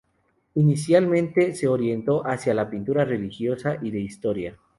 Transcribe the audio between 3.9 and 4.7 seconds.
de historia.